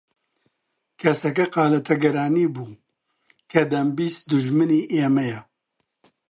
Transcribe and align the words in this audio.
کەسەکە 1.01 1.45
قالە 1.55 1.79
تەگەرانی 1.87 2.47
بوو 2.55 2.79
کە 3.51 3.61
دەمبیست 3.71 4.21
دوژمنی 4.31 4.87
ئێمەیە 4.93 5.39